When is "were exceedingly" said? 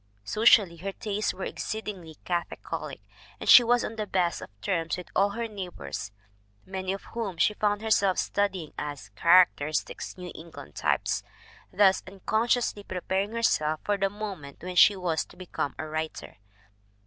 1.31-2.15